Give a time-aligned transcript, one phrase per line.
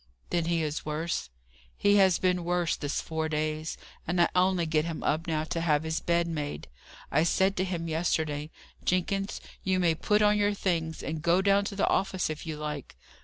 [0.31, 1.29] "Then he is worse?"
[1.77, 3.77] "He has been worse this four days.
[4.07, 6.67] And I only get him up now to have his bed made.
[7.11, 8.49] I said to him yesterday,
[8.83, 12.57] 'Jenkins, you may put on your things, and go down to the office if you
[12.57, 12.95] like.